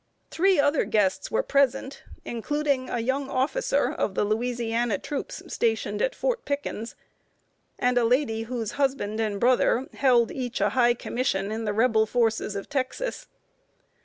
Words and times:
Three 0.31 0.59
other 0.59 0.83
guests 0.85 1.29
were 1.29 1.43
present, 1.43 2.01
including 2.25 2.89
a 2.89 2.97
young 3.01 3.29
officer 3.29 3.91
of 3.93 4.15
the 4.15 4.23
Louisiana 4.23 4.97
troops 4.97 5.43
stationed 5.53 6.01
at 6.01 6.15
Fort 6.15 6.43
Pickens, 6.43 6.95
and 7.77 7.99
a 7.99 8.03
lady 8.03 8.41
whose 8.49 8.71
husband 8.81 9.19
and 9.19 9.39
brother 9.39 9.85
held 9.93 10.31
each 10.31 10.59
a 10.59 10.69
high 10.69 10.95
commission 10.95 11.51
in 11.51 11.65
the 11.65 11.71
Rebel 11.73 12.07
forces 12.07 12.55
of 12.55 12.67
Texas. 12.67 13.27